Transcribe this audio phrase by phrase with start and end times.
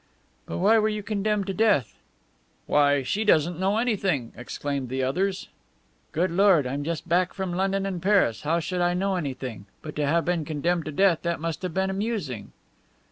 [0.47, 1.99] "But why were you condemned to death?"
[2.65, 5.47] "Why, she doesn't know anything!" exclaimed the others.
[6.11, 9.67] "Good Lord, I'm just back from London and Paris how should I know anything!
[9.83, 11.21] But to have been condemned to death!
[11.21, 12.51] That must have been amusing."